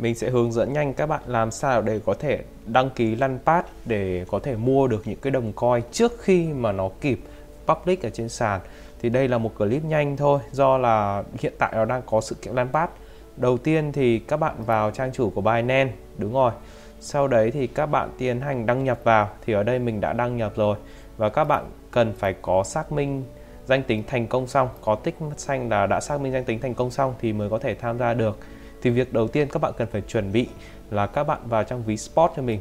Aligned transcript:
mình 0.00 0.14
sẽ 0.14 0.30
hướng 0.30 0.52
dẫn 0.52 0.72
nhanh 0.72 0.94
các 0.94 1.06
bạn 1.06 1.20
làm 1.26 1.50
sao 1.50 1.82
để 1.82 2.00
có 2.06 2.14
thể 2.14 2.42
đăng 2.66 2.90
ký 2.90 3.14
lăn 3.16 3.38
pad 3.46 3.64
để 3.84 4.24
có 4.30 4.38
thể 4.38 4.56
mua 4.56 4.86
được 4.86 5.02
những 5.04 5.18
cái 5.22 5.30
đồng 5.30 5.52
coin 5.52 5.82
trước 5.92 6.12
khi 6.20 6.46
mà 6.46 6.72
nó 6.72 6.88
kịp 7.00 7.20
public 7.66 8.02
ở 8.02 8.10
trên 8.10 8.28
sàn. 8.28 8.60
Thì 9.02 9.08
đây 9.08 9.28
là 9.28 9.38
một 9.38 9.52
clip 9.58 9.84
nhanh 9.84 10.16
thôi, 10.16 10.40
do 10.52 10.78
là 10.78 11.22
hiện 11.38 11.52
tại 11.58 11.72
nó 11.74 11.84
đang 11.84 12.02
có 12.06 12.20
sự 12.20 12.34
kiện 12.42 12.54
lăn 12.54 12.68
pad 12.72 12.88
đầu 13.36 13.58
tiên 13.58 13.92
thì 13.92 14.18
các 14.18 14.36
bạn 14.36 14.54
vào 14.66 14.90
trang 14.90 15.12
chủ 15.12 15.30
của 15.30 15.40
Binance, 15.40 15.92
đúng 16.18 16.32
rồi. 16.32 16.52
Sau 17.00 17.28
đấy 17.28 17.50
thì 17.50 17.66
các 17.66 17.86
bạn 17.86 18.10
tiến 18.18 18.40
hành 18.40 18.66
đăng 18.66 18.84
nhập 18.84 19.00
vào, 19.04 19.28
thì 19.46 19.52
ở 19.52 19.62
đây 19.62 19.78
mình 19.78 20.00
đã 20.00 20.12
đăng 20.12 20.36
nhập 20.36 20.52
rồi. 20.56 20.76
Và 21.16 21.28
các 21.28 21.44
bạn 21.44 21.64
cần 21.90 22.12
phải 22.18 22.34
có 22.42 22.62
xác 22.64 22.92
minh 22.92 23.24
danh 23.66 23.82
tính 23.82 24.02
thành 24.06 24.26
công 24.26 24.46
xong, 24.46 24.68
có 24.80 24.94
tích 24.94 25.14
xanh 25.36 25.68
là 25.68 25.86
đã 25.86 26.00
xác 26.00 26.20
minh 26.20 26.32
danh 26.32 26.44
tính 26.44 26.60
thành 26.60 26.74
công 26.74 26.90
xong 26.90 27.14
thì 27.20 27.32
mới 27.32 27.50
có 27.50 27.58
thể 27.58 27.74
tham 27.74 27.98
gia 27.98 28.14
được 28.14 28.38
thì 28.82 28.90
việc 28.90 29.12
đầu 29.12 29.28
tiên 29.28 29.48
các 29.52 29.62
bạn 29.62 29.72
cần 29.78 29.88
phải 29.92 30.00
chuẩn 30.00 30.32
bị 30.32 30.48
là 30.90 31.06
các 31.06 31.24
bạn 31.24 31.38
vào 31.48 31.64
trong 31.64 31.82
ví 31.82 31.96
spot 31.96 32.30
cho 32.36 32.42
mình. 32.42 32.60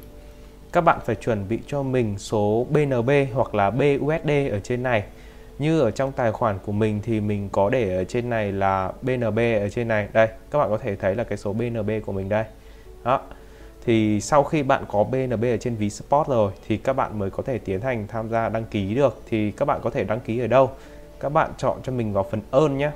Các 0.72 0.82
bạn 0.82 1.00
phải 1.06 1.16
chuẩn 1.16 1.50
bị 1.50 1.60
cho 1.68 1.84
mình 1.84 2.18
số 2.18 2.68
BNB 2.70 3.10
hoặc 3.34 3.56
là 3.56 3.70
BUSD 3.70 4.30
ở 4.52 4.60
trên 4.64 4.84
này. 4.84 5.04
Như 5.60 5.82
ở 5.82 5.92
trong 5.92 6.12
tài 6.12 6.32
khoản 6.32 6.58
của 6.66 6.72
mình 6.72 7.00
thì 7.04 7.22
mình 7.22 7.50
có 7.52 7.70
để 7.70 7.96
ở 7.96 8.04
trên 8.04 8.30
này 8.30 8.52
là 8.52 8.92
BNB 9.02 9.40
ở 9.40 9.70
trên 9.70 9.88
này. 9.88 10.08
Đây, 10.14 10.28
các 10.52 10.60
bạn 10.60 10.70
có 10.70 10.78
thể 10.78 10.96
thấy 10.96 11.16
là 11.16 11.24
cái 11.24 11.38
số 11.38 11.54
BNB 11.54 11.90
của 12.06 12.12
mình 12.12 12.30
đây. 12.30 12.44
Đó. 13.04 13.22
Thì 13.86 14.22
sau 14.22 14.44
khi 14.44 14.64
bạn 14.64 14.84
có 14.88 15.04
BNB 15.04 15.44
ở 15.44 15.58
trên 15.58 15.76
ví 15.76 15.90
spot 15.90 16.28
rồi 16.28 16.52
thì 16.68 16.78
các 16.78 16.94
bạn 16.94 17.20
mới 17.20 17.30
có 17.30 17.44
thể 17.44 17.58
tiến 17.58 17.82
hành 17.82 18.08
tham 18.08 18.30
gia 18.30 18.50
đăng 18.50 18.66
ký 18.66 18.96
được. 18.96 19.22
Thì 19.30 19.52
các 19.52 19.66
bạn 19.66 19.80
có 19.84 19.90
thể 19.90 20.04
đăng 20.04 20.20
ký 20.20 20.40
ở 20.40 20.48
đâu? 20.48 20.72
Các 21.20 21.30
bạn 21.30 21.52
chọn 21.58 21.80
cho 21.84 21.92
mình 21.92 22.14
vào 22.14 22.26
phần 22.32 22.42
ơn 22.52 22.78
nhé. 22.78 22.92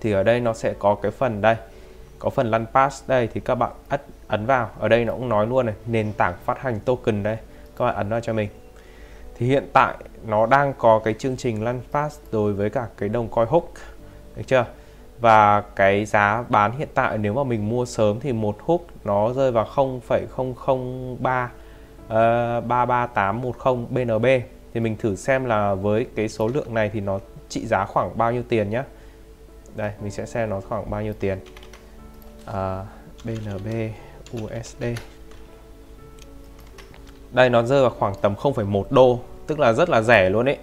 Thì 0.00 0.12
ở 0.12 0.22
đây 0.22 0.40
nó 0.40 0.54
sẽ 0.54 0.74
có 0.78 0.94
cái 0.94 1.10
phần 1.10 1.40
đây 1.40 1.56
có 2.22 2.30
phần 2.30 2.50
lăn 2.50 2.66
pass 2.74 3.08
đây 3.08 3.28
thì 3.34 3.40
các 3.40 3.54
bạn 3.54 3.70
ấn, 3.88 4.00
ấn 4.28 4.46
vào. 4.46 4.70
Ở 4.78 4.88
đây 4.88 5.04
nó 5.04 5.12
cũng 5.12 5.28
nói 5.28 5.46
luôn 5.46 5.66
này 5.66 5.74
nền 5.86 6.12
tảng 6.12 6.34
phát 6.44 6.58
hành 6.58 6.80
token 6.80 7.22
đây. 7.22 7.36
Các 7.76 7.84
bạn 7.84 7.94
ấn 7.94 8.08
vào 8.08 8.20
cho 8.20 8.32
mình. 8.32 8.48
Thì 9.36 9.46
hiện 9.46 9.68
tại 9.72 9.94
nó 10.26 10.46
đang 10.46 10.72
có 10.78 11.00
cái 11.04 11.14
chương 11.14 11.36
trình 11.36 11.64
lăn 11.64 11.80
pass 11.92 12.20
đối 12.32 12.52
với 12.52 12.70
cả 12.70 12.86
cái 12.96 13.08
đồng 13.08 13.28
coin 13.28 13.48
hook. 13.48 13.64
Được 14.36 14.42
chưa? 14.46 14.64
Và 15.20 15.60
cái 15.60 16.04
giá 16.04 16.44
bán 16.48 16.78
hiện 16.78 16.88
tại 16.94 17.18
nếu 17.18 17.34
mà 17.34 17.44
mình 17.44 17.68
mua 17.68 17.84
sớm 17.84 18.20
thì 18.20 18.32
một 18.32 18.56
hook 18.60 18.80
nó 19.04 19.32
rơi 19.32 19.52
vào 19.52 19.64
0,003 19.64 21.50
uh, 22.06 22.10
33810 22.66 23.86
BNB 23.90 24.26
thì 24.74 24.80
mình 24.80 24.96
thử 24.96 25.16
xem 25.16 25.44
là 25.44 25.74
với 25.74 26.06
cái 26.16 26.28
số 26.28 26.48
lượng 26.48 26.74
này 26.74 26.90
thì 26.92 27.00
nó 27.00 27.18
trị 27.48 27.66
giá 27.66 27.84
khoảng 27.84 28.18
bao 28.18 28.32
nhiêu 28.32 28.42
tiền 28.48 28.70
nhé 28.70 28.82
đây 29.76 29.92
mình 30.02 30.10
sẽ 30.10 30.26
xem 30.26 30.50
nó 30.50 30.60
khoảng 30.60 30.90
bao 30.90 31.02
nhiêu 31.02 31.12
tiền. 31.20 31.38
Ờ, 32.46 32.80
uh, 32.80 33.24
BNB 33.24 33.68
USD 34.42 34.84
đây 37.32 37.50
nó 37.50 37.62
rơi 37.62 37.80
vào 37.80 37.90
khoảng 37.90 38.14
tầm 38.20 38.34
0,1 38.34 38.84
đô 38.90 39.20
tức 39.46 39.58
là 39.58 39.72
rất 39.72 39.90
là 39.90 40.02
rẻ 40.02 40.30
luôn 40.30 40.48
ấy. 40.48 40.56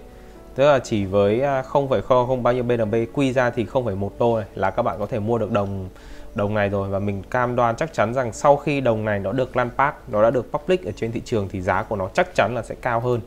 Tức 0.56 0.66
là 0.66 0.80
chỉ 0.80 1.06
với 1.06 1.42
à, 1.42 1.62
0,0 1.62 2.28
không 2.28 2.44
bao 2.44 2.54
nhiêu 2.54 2.64
BNB 2.64 2.96
quy 3.14 3.34
ra 3.34 3.50
thì 3.50 3.66
0,1 3.66 4.10
đô 4.20 4.38
này 4.38 4.46
là 4.56 4.72
các 4.72 4.82
bạn 4.82 5.00
có 5.00 5.06
thể 5.06 5.20
mua 5.20 5.38
được 5.38 5.52
đồng 5.52 5.90
đồng 6.36 6.54
này 6.54 6.70
rồi. 6.70 6.90
Và 6.90 7.00
mình 7.00 7.24
cam 7.30 7.56
đoan 7.56 7.76
chắc 7.76 7.94
chắn 7.94 8.14
rằng 8.14 8.34
sau 8.34 8.58
khi 8.58 8.82
đồng 8.82 9.06
này 9.06 9.20
nó 9.20 9.32
được 9.32 9.58
lan 9.58 9.70
pass 9.78 9.98
nó 10.08 10.24
đã 10.24 10.30
được 10.30 10.52
public 10.52 10.86
ở 10.86 10.92
trên 10.92 11.12
thị 11.12 11.22
trường 11.26 11.48
thì 11.52 11.62
giá 11.62 11.84
của 11.84 11.96
nó 11.96 12.10
chắc 12.14 12.36
chắn 12.36 12.56
là 12.56 12.62
sẽ 12.62 12.76
cao 12.82 13.00
hơn. 13.00 13.22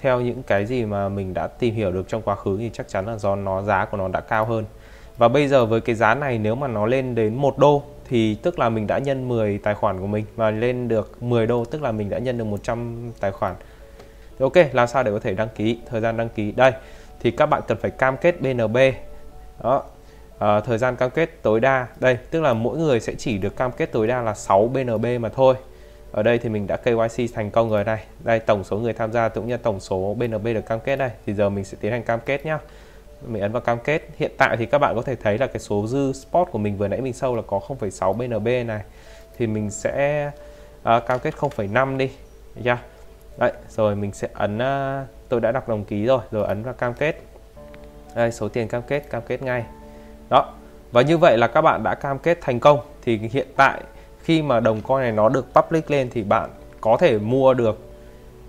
Theo 0.00 0.20
những 0.20 0.42
cái 0.42 0.66
gì 0.66 0.84
mà 0.84 1.08
mình 1.08 1.34
đã 1.34 1.46
tìm 1.46 1.74
hiểu 1.74 1.92
được 1.92 2.08
trong 2.08 2.22
quá 2.22 2.34
khứ 2.34 2.56
thì 2.58 2.70
chắc 2.72 2.88
chắn 2.88 3.06
là 3.06 3.16
do 3.16 3.36
nó 3.36 3.62
giá 3.62 3.84
của 3.84 3.96
nó 3.96 4.08
đã 4.08 4.20
cao 4.20 4.44
hơn 4.44 4.64
và 5.20 5.28
bây 5.28 5.48
giờ 5.48 5.66
với 5.66 5.80
cái 5.80 5.94
giá 5.94 6.14
này 6.14 6.38
nếu 6.38 6.54
mà 6.54 6.68
nó 6.68 6.86
lên 6.86 7.14
đến 7.14 7.34
1 7.34 7.58
đô 7.58 7.82
thì 8.08 8.34
tức 8.34 8.58
là 8.58 8.68
mình 8.68 8.86
đã 8.86 8.98
nhân 8.98 9.28
10 9.28 9.58
tài 9.58 9.74
khoản 9.74 10.00
của 10.00 10.06
mình. 10.06 10.24
Và 10.36 10.50
lên 10.50 10.88
được 10.88 11.22
10 11.22 11.46
đô 11.46 11.64
tức 11.64 11.82
là 11.82 11.92
mình 11.92 12.10
đã 12.10 12.18
nhân 12.18 12.38
được 12.38 12.44
100 12.44 13.10
tài 13.20 13.32
khoản. 13.32 13.54
Ok 14.38 14.52
làm 14.72 14.88
sao 14.88 15.02
để 15.02 15.10
có 15.10 15.18
thể 15.18 15.34
đăng 15.34 15.48
ký 15.54 15.78
thời 15.86 16.00
gian 16.00 16.16
đăng 16.16 16.28
ký. 16.28 16.52
Đây 16.52 16.72
thì 17.20 17.30
các 17.30 17.46
bạn 17.46 17.62
cần 17.68 17.78
phải 17.80 17.90
cam 17.90 18.16
kết 18.16 18.40
BNB 18.40 18.76
đó. 19.62 19.82
À, 20.38 20.60
thời 20.60 20.78
gian 20.78 20.96
cam 20.96 21.10
kết 21.10 21.42
tối 21.42 21.60
đa. 21.60 21.86
Đây 22.00 22.18
tức 22.30 22.40
là 22.40 22.54
mỗi 22.54 22.78
người 22.78 23.00
sẽ 23.00 23.14
chỉ 23.14 23.38
được 23.38 23.56
cam 23.56 23.72
kết 23.72 23.92
tối 23.92 24.06
đa 24.06 24.22
là 24.22 24.34
6 24.34 24.68
BNB 24.68 25.06
mà 25.20 25.28
thôi. 25.28 25.54
Ở 26.12 26.22
đây 26.22 26.38
thì 26.38 26.48
mình 26.48 26.66
đã 26.66 26.76
KYC 26.76 27.34
thành 27.34 27.50
công 27.50 27.70
rồi 27.70 27.84
này. 27.84 28.04
Đây 28.24 28.38
tổng 28.38 28.64
số 28.64 28.76
người 28.76 28.92
tham 28.92 29.12
gia 29.12 29.28
cũng 29.28 29.48
như 29.48 29.56
tổng 29.56 29.80
số 29.80 30.14
BNB 30.18 30.44
được 30.44 30.66
cam 30.66 30.80
kết 30.80 30.96
đây. 30.96 31.10
Thì 31.26 31.34
giờ 31.34 31.48
mình 31.48 31.64
sẽ 31.64 31.78
tiến 31.80 31.92
hành 31.92 32.02
cam 32.02 32.20
kết 32.26 32.46
nhá 32.46 32.58
mình 33.26 33.42
ấn 33.42 33.52
vào 33.52 33.60
cam 33.60 33.78
kết. 33.84 34.02
Hiện 34.16 34.32
tại 34.38 34.56
thì 34.56 34.66
các 34.66 34.78
bạn 34.78 34.96
có 34.96 35.02
thể 35.02 35.16
thấy 35.16 35.38
là 35.38 35.46
cái 35.46 35.58
số 35.58 35.86
dư 35.86 36.12
spot 36.12 36.48
của 36.50 36.58
mình 36.58 36.76
vừa 36.76 36.88
nãy 36.88 37.00
mình 37.00 37.12
sâu 37.12 37.36
là 37.36 37.42
có 37.46 37.60
0,6 37.68 38.12
BNB 38.12 38.68
này. 38.68 38.82
Thì 39.38 39.46
mình 39.46 39.70
sẽ 39.70 40.26
uh, 40.96 41.06
cam 41.06 41.18
kết 41.18 41.34
0,5 41.34 41.96
đi 41.96 42.10
được 42.54 42.62
chưa? 42.64 42.78
Đấy 43.38 43.52
rồi 43.68 43.96
mình 43.96 44.12
sẽ 44.12 44.28
ấn 44.34 44.56
uh, 44.56 45.08
tôi 45.28 45.40
đã 45.40 45.52
đọc 45.52 45.68
đồng 45.68 45.84
ký 45.84 46.04
rồi 46.04 46.20
rồi 46.30 46.46
ấn 46.46 46.62
vào 46.62 46.74
cam 46.74 46.94
kết. 46.94 47.22
Đây 48.14 48.32
số 48.32 48.48
tiền 48.48 48.68
cam 48.68 48.82
kết 48.82 49.10
cam 49.10 49.22
kết 49.26 49.42
ngay. 49.42 49.64
Đó 50.30 50.52
và 50.92 51.02
như 51.02 51.18
vậy 51.18 51.38
là 51.38 51.46
các 51.46 51.60
bạn 51.60 51.82
đã 51.82 51.94
cam 51.94 52.18
kết 52.18 52.38
thành 52.40 52.60
công. 52.60 52.80
Thì 53.02 53.18
hiện 53.32 53.46
tại 53.56 53.80
khi 54.22 54.42
mà 54.42 54.60
đồng 54.60 54.80
coin 54.80 55.00
này 55.00 55.12
nó 55.12 55.28
được 55.28 55.46
public 55.54 55.90
lên 55.90 56.10
thì 56.12 56.22
bạn 56.22 56.50
có 56.80 56.96
thể 57.00 57.18
mua 57.18 57.54
được 57.54 57.78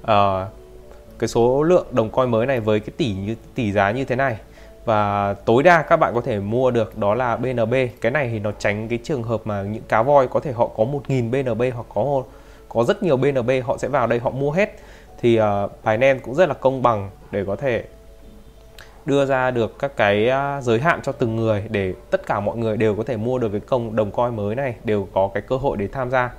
uh, 0.02 0.08
cái 1.20 1.28
số 1.28 1.64
lượng 1.64 1.88
đồng 1.92 2.10
coin 2.10 2.32
mới 2.32 2.46
này 2.46 2.60
với 2.60 2.80
cái 2.80 2.90
tỷ 2.98 3.14
như 3.14 3.36
tỷ 3.56 3.72
giá 3.72 3.92
như 3.92 4.06
thế 4.06 4.16
này 4.16 4.38
và 4.86 5.34
tối 5.34 5.64
đa 5.64 5.82
các 5.82 5.98
bạn 5.98 6.14
có 6.16 6.22
thể 6.22 6.40
mua 6.40 6.72
được 6.72 6.98
đó 6.98 7.16
là 7.16 7.36
BNB 7.36 7.74
cái 8.02 8.12
này 8.12 8.30
thì 8.30 8.40
nó 8.40 8.52
tránh 8.60 8.88
cái 8.88 9.00
trường 9.04 9.24
hợp 9.24 9.42
mà 9.46 9.62
những 9.62 9.84
cá 9.88 10.04
voi 10.04 10.28
có 10.28 10.40
thể 10.40 10.52
họ 10.52 10.68
có 10.68 10.84
1.000 10.84 11.32
BNB 11.32 11.62
hoặc 11.76 11.86
có 11.94 12.24
có 12.74 12.84
rất 12.84 13.04
nhiều 13.04 13.18
BNB 13.18 13.52
họ 13.64 13.78
sẽ 13.78 13.88
vào 13.88 14.08
đây 14.08 14.20
họ 14.20 14.30
mua 14.30 14.52
hết. 14.52 14.76
Thì 15.22 15.40
uh, 15.40 15.46
Binance 15.86 16.20
cũng 16.20 16.36
rất 16.36 16.50
là 16.50 16.54
công 16.54 16.82
bằng 16.82 17.10
để 17.32 17.44
có 17.48 17.56
thể 17.56 17.84
đưa 19.06 19.26
ra 19.26 19.52
được 19.52 19.80
các 19.80 19.92
cái 19.96 20.28
ờ, 20.28 20.62
giới 20.62 20.80
hạn 20.80 21.00
cho 21.04 21.12
từng 21.12 21.36
người 21.36 21.64
để 21.70 21.94
tất 22.12 22.26
cả 22.26 22.40
mọi 22.40 22.58
người 22.58 22.78
đều 22.78 22.96
có 22.96 23.04
thể 23.04 23.18
mua 23.18 23.40
được 23.40 23.50
cái 23.50 23.60
công 23.60 23.96
đồng 23.96 24.12
coin 24.12 24.36
mới 24.36 24.56
này 24.56 24.76
đều 24.84 25.08
có 25.14 25.30
cái 25.34 25.44
cơ 25.48 25.58
hội 25.58 25.78
để 25.78 25.88
tham 25.88 26.10
gia 26.10 26.32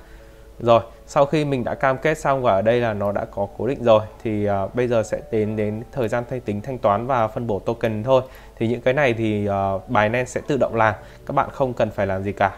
rồi 0.59 0.81
sau 1.07 1.25
khi 1.25 1.45
mình 1.45 1.63
đã 1.63 1.75
cam 1.75 1.97
kết 1.97 2.17
xong 2.17 2.41
và 2.41 2.51
ở 2.51 2.61
đây 2.61 2.81
là 2.81 2.93
nó 2.93 3.11
đã 3.11 3.25
có 3.25 3.47
cố 3.57 3.67
định 3.67 3.83
rồi 3.83 4.01
thì 4.23 4.49
uh, 4.49 4.75
bây 4.75 4.87
giờ 4.87 5.03
sẽ 5.03 5.21
đến 5.31 5.55
đến 5.55 5.83
thời 5.91 6.07
gian 6.07 6.23
thanh 6.29 6.41
tính 6.41 6.61
thanh 6.61 6.77
toán 6.77 7.07
và 7.07 7.27
phân 7.27 7.47
bổ 7.47 7.59
token 7.59 8.03
thôi. 8.03 8.21
Thì 8.55 8.67
những 8.67 8.81
cái 8.81 8.93
này 8.93 9.13
thì 9.13 9.49
uh, 9.49 9.89
Binance 9.89 10.25
sẽ 10.25 10.41
tự 10.47 10.57
động 10.57 10.75
làm 10.75 10.95
các 11.25 11.33
bạn 11.33 11.49
không 11.51 11.73
cần 11.73 11.91
phải 11.91 12.07
làm 12.07 12.23
gì 12.23 12.31
cả. 12.31 12.57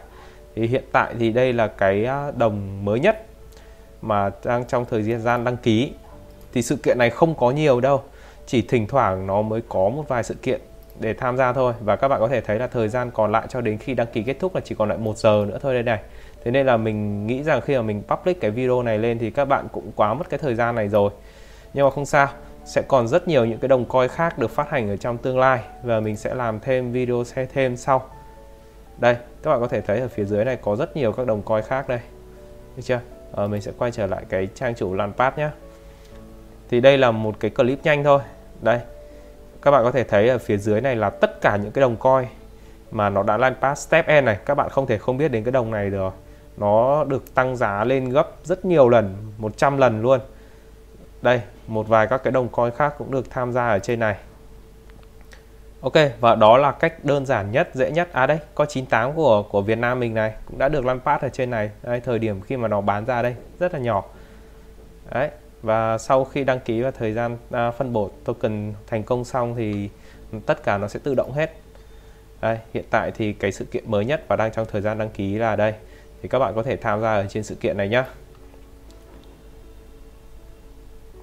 Thì 0.56 0.68
hiện 0.68 0.84
tại 0.92 1.14
thì 1.20 1.32
đây 1.32 1.54
là 1.54 1.68
cái 1.68 2.06
à, 2.06 2.32
đồng 2.38 2.86
mới 2.86 3.00
nhất 3.00 3.26
mà 4.02 4.32
đang 4.44 4.66
trong 4.66 4.86
thời 4.86 5.04
gian 5.20 5.44
đăng 5.44 5.58
ký. 5.58 5.94
Thì 6.54 6.62
sự 6.62 6.76
kiện 6.76 6.98
này 6.98 7.10
không 7.10 7.36
có 7.36 7.52
nhiều 7.52 7.82
đâu 7.82 8.02
chỉ 8.46 8.62
thỉnh 8.62 8.88
thoảng 8.88 9.28
nó 9.28 9.42
mới 9.42 9.62
có 9.70 9.90
một 9.90 10.04
vài 10.08 10.24
sự 10.24 10.34
kiện 10.34 10.62
để 11.00 11.14
tham 11.14 11.38
gia 11.38 11.54
thôi. 11.54 11.74
Và 11.80 11.96
các 11.96 12.08
bạn 12.08 12.20
có 12.20 12.28
thể 12.28 12.42
thấy 12.42 12.60
là 12.60 12.68
thời 12.68 12.90
gian 12.90 13.12
còn 13.12 13.32
lại 13.32 13.46
cho 13.50 13.62
đến 13.62 13.78
khi 13.78 13.94
đăng 13.94 14.08
ký 14.08 14.24
kết 14.24 14.40
thúc 14.40 14.56
là 14.56 14.62
chỉ 14.62 14.76
còn 14.76 14.90
lại 14.90 14.98
một 14.98 15.18
giờ 15.18 15.46
nữa 15.48 15.60
thôi 15.62 15.74
đây 15.74 15.84
này. 15.84 16.00
Thế 16.44 16.52
nên 16.52 16.66
là 16.66 16.78
mình 16.78 17.28
nghĩ 17.28 17.44
rằng 17.44 17.62
khi 17.62 17.76
mà 17.76 17.82
mình 17.82 18.04
public 18.08 18.42
cái 18.42 18.52
video 18.52 18.84
này 18.84 18.98
lên 18.98 19.20
thì 19.20 19.32
các 19.32 19.46
bạn 19.46 19.68
cũng 19.72 19.92
quá 19.96 20.14
mất 20.14 20.30
cái 20.30 20.38
thời 20.38 20.56
gian 20.56 20.76
này 20.76 20.90
rồi. 20.90 21.12
Nhưng 21.74 21.86
mà 21.86 21.92
không 21.92 22.06
sao 22.06 22.28
sẽ 22.66 22.82
còn 22.82 23.08
rất 23.08 23.28
nhiều 23.28 23.46
những 23.46 23.60
cái 23.60 23.68
đồng 23.68 23.86
coi 23.86 24.08
khác 24.08 24.38
được 24.38 24.52
phát 24.52 24.70
hành 24.70 24.90
ở 24.90 24.98
trong 24.98 25.18
tương 25.18 25.40
lai 25.40 25.60
và 25.84 26.00
mình 26.00 26.16
sẽ 26.16 26.34
làm 26.34 26.60
thêm 26.60 26.92
video 26.92 27.24
xe 27.24 27.46
thêm 27.54 27.78
sau. 27.78 28.10
Đây 28.98 29.16
các 29.44 29.52
bạn 29.52 29.60
có 29.60 29.68
thể 29.68 29.82
thấy 29.82 30.00
ở 30.00 30.08
phía 30.08 30.26
dưới 30.26 30.46
này 30.46 30.58
có 30.62 30.76
rất 30.76 30.98
nhiều 30.98 31.12
các 31.12 31.28
đồng 31.28 31.42
coi 31.42 31.62
khác 31.62 31.90
đây. 31.90 32.00
Được 32.76 32.84
chưa? 32.86 33.00
À, 33.36 33.48
mình 33.48 33.62
sẽ 33.62 33.72
quay 33.78 33.92
trở 33.92 34.08
lại 34.08 34.24
cái 34.30 34.48
trang 34.56 34.76
chủ 34.76 34.94
Launchpad 34.94 35.34
nhé 35.38 35.50
thì 36.70 36.82
đây 36.82 36.98
là 36.98 37.12
một 37.12 37.36
cái 37.40 37.52
clip 37.52 37.84
nhanh 37.84 38.04
thôi. 38.04 38.20
Đây 38.62 38.80
các 39.66 39.72
bạn 39.72 39.84
có 39.84 39.92
thể 39.92 40.04
thấy 40.04 40.30
ở 40.30 40.38
phía 40.38 40.58
dưới 40.58 40.82
này 40.82 40.96
là 40.96 41.10
tất 41.10 41.42
cả 41.42 41.58
những 41.64 41.72
cái 41.72 41.82
đồng 41.82 41.96
coin 41.96 42.26
mà 42.92 43.10
nó 43.10 43.24
đã 43.24 43.38
Launchpad 43.38 43.78
Step 43.78 44.08
end 44.08 44.26
này 44.26 44.38
các 44.46 44.56
bạn 44.56 44.70
không 44.70 44.88
thể 44.88 44.98
không 44.98 45.18
biết 45.18 45.32
đến 45.32 45.44
cái 45.44 45.52
đồng 45.52 45.72
này 45.72 45.90
được. 45.90 46.14
Nó 46.58 47.04
được 47.04 47.36
tăng 47.36 47.56
giá 47.56 47.84
lên 47.84 48.10
gấp 48.10 48.28
rất 48.44 48.66
nhiều 48.66 48.90
lần 48.90 49.16
100 49.38 49.78
lần 49.78 50.02
luôn. 50.02 50.20
Đây 51.22 51.42
một 51.68 51.88
vài 51.88 52.08
các 52.08 52.24
cái 52.24 52.32
đồng 52.32 52.50
coin 52.50 52.72
khác 52.76 52.94
cũng 52.98 53.12
được 53.12 53.30
tham 53.30 53.52
gia 53.52 53.68
ở 53.68 53.80
trên 53.80 54.00
này. 54.00 54.16
Ok 55.82 55.94
và 56.20 56.36
đó 56.36 56.58
là 56.58 56.72
cách 56.72 57.06
đơn 57.06 57.26
giản 57.26 57.52
nhất 57.52 57.70
dễ 57.74 57.92
nhất. 57.92 58.10
À 58.14 58.28
đây 58.28 58.40
có 58.56 58.66
98 58.66 59.14
của 59.14 59.44
của 59.44 59.62
Việt 59.62 59.78
Nam 59.78 60.00
mình 60.00 60.14
này 60.14 60.34
cũng 60.46 60.58
đã 60.58 60.70
được 60.70 60.86
lăn 60.86 61.00
phát 61.00 61.22
ở 61.22 61.30
trên 61.30 61.50
này. 61.50 61.72
Đây, 61.84 62.00
thời 62.00 62.20
điểm 62.20 62.42
khi 62.42 62.58
mà 62.58 62.68
nó 62.68 62.82
bán 62.82 63.06
ra 63.06 63.22
đây 63.22 63.36
rất 63.60 63.74
là 63.74 63.80
nhỏ. 63.80 64.04
Đấy 65.14 65.30
và 65.66 65.98
sau 65.98 66.26
khi 66.26 66.44
đăng 66.44 66.60
ký 66.60 66.82
và 66.82 66.92
thời 66.92 67.14
gian 67.14 67.38
à, 67.52 67.72
phân 67.72 67.94
bổ 67.94 68.10
token 68.24 68.74
thành 68.88 69.04
công 69.04 69.26
xong 69.26 69.56
thì 69.56 69.90
tất 70.46 70.64
cả 70.64 70.78
nó 70.78 70.88
sẽ 70.88 71.00
tự 71.04 71.16
động 71.16 71.32
hết. 71.32 71.56
Đây 72.42 72.60
hiện 72.74 72.86
tại 72.90 73.12
thì 73.12 73.34
cái 73.34 73.52
sự 73.52 73.66
kiện 73.66 73.92
mới 73.92 74.06
nhất 74.06 74.26
và 74.28 74.36
đang 74.36 74.52
trong 74.52 74.66
thời 74.72 74.82
gian 74.82 74.98
đăng 74.98 75.10
ký 75.10 75.36
là 75.36 75.56
đây. 75.56 75.74
Thì 76.22 76.30
các 76.30 76.40
bạn 76.40 76.56
có 76.56 76.64
thể 76.64 76.78
tham 76.78 77.02
gia 77.02 77.16
ở 77.16 77.26
trên 77.30 77.44
sự 77.44 77.56
kiện 77.56 77.78
này 77.78 77.90
nhá. 77.90 78.06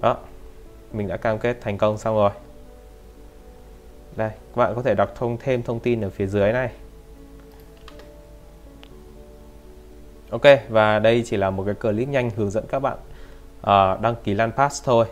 Đó 0.01 0.17
mình 0.93 1.09
đã 1.09 1.17
cam 1.17 1.39
kết 1.39 1.57
thành 1.61 1.79
công 1.79 1.99
xong 1.99 2.15
rồi. 2.15 2.31
Đây 4.17 4.31
các 4.31 4.57
bạn 4.57 4.75
có 4.77 4.83
thể 4.83 4.95
đọc 4.95 5.13
thông 5.17 5.37
thêm 5.41 5.63
thông 5.63 5.81
tin 5.81 6.01
ở 6.01 6.11
phía 6.11 6.27
dưới 6.27 6.53
này. 6.53 6.71
Ok 10.31 10.43
và 10.69 10.99
đây 10.99 11.23
chỉ 11.27 11.37
là 11.37 11.51
một 11.51 11.65
cái 11.67 11.75
clip 11.75 12.09
nhanh 12.09 12.31
hướng 12.31 12.51
dẫn 12.51 12.65
các 12.69 12.79
bạn 12.79 12.99
uh, 13.63 14.01
đăng 14.01 14.15
ký 14.25 14.35
LanPass 14.35 14.85
thôi. 14.85 15.07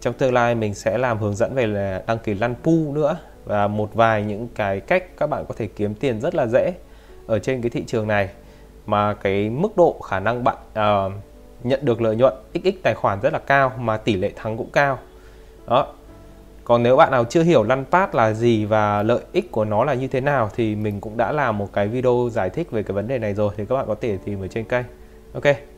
Trong 0.00 0.14
tương 0.14 0.32
lai 0.32 0.54
mình 0.54 0.74
sẽ 0.74 0.98
làm 0.98 1.18
hướng 1.18 1.34
dẫn 1.34 1.54
về 1.54 1.66
là 1.66 2.02
đăng 2.06 2.18
ký 2.18 2.34
LanPu 2.34 2.92
nữa. 2.92 3.18
Và 3.44 3.66
một 3.66 3.94
vài 3.94 4.22
những 4.22 4.48
cái 4.54 4.80
cách 4.80 5.16
các 5.18 5.26
bạn 5.26 5.44
có 5.48 5.54
thể 5.58 5.66
kiếm 5.66 5.94
tiền 5.94 6.20
rất 6.20 6.34
là 6.34 6.46
dễ 6.46 6.72
ở 7.26 7.38
trên 7.38 7.62
cái 7.62 7.70
thị 7.70 7.84
trường 7.86 8.08
này. 8.08 8.28
Mà 8.86 9.14
cái 9.14 9.50
mức 9.50 9.76
độ 9.76 10.00
khả 10.00 10.20
năng 10.20 10.44
bạn 10.44 10.56
uh, 10.70 11.12
nhận 11.64 11.84
được 11.84 12.02
lợi 12.02 12.16
nhuận 12.16 12.34
xx 12.54 12.68
tài 12.82 12.94
khoản 12.94 13.20
rất 13.20 13.32
là 13.32 13.38
cao 13.38 13.72
mà 13.78 13.96
tỷ 13.96 14.16
lệ 14.16 14.32
thắng 14.36 14.56
cũng 14.56 14.70
cao. 14.72 14.98
Đó. 15.66 15.86
Còn 16.64 16.82
nếu 16.82 16.96
bạn 16.96 17.10
nào 17.10 17.24
chưa 17.24 17.42
hiểu 17.42 17.62
lăn 17.62 17.84
pass 17.90 18.14
là 18.14 18.32
gì 18.32 18.64
và 18.64 19.02
lợi 19.02 19.20
ích 19.32 19.52
của 19.52 19.64
nó 19.64 19.84
là 19.84 19.94
như 19.94 20.08
thế 20.08 20.20
nào 20.20 20.50
thì 20.54 20.74
mình 20.74 21.00
cũng 21.00 21.16
đã 21.16 21.32
làm 21.32 21.58
một 21.58 21.72
cái 21.72 21.88
video 21.88 22.28
giải 22.32 22.50
thích 22.50 22.70
về 22.70 22.82
cái 22.82 22.92
vấn 22.92 23.08
đề 23.08 23.18
này 23.18 23.34
rồi. 23.34 23.54
Thì 23.56 23.64
các 23.66 23.74
bạn 23.74 23.84
có 23.88 23.94
thể 24.00 24.18
tìm 24.24 24.40
ở 24.40 24.48
trên 24.48 24.64
kênh. 24.64 24.84
Ok. 25.34 25.69